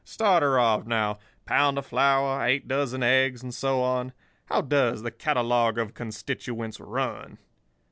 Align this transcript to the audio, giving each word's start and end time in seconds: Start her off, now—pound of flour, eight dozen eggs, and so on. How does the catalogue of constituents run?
Start 0.03 0.41
her 0.41 0.57
off, 0.57 0.87
now—pound 0.87 1.77
of 1.77 1.85
flour, 1.85 2.43
eight 2.43 2.67
dozen 2.67 3.03
eggs, 3.03 3.43
and 3.43 3.53
so 3.53 3.83
on. 3.83 4.13
How 4.47 4.61
does 4.61 5.03
the 5.03 5.11
catalogue 5.11 5.77
of 5.77 5.93
constituents 5.93 6.79
run? 6.79 7.37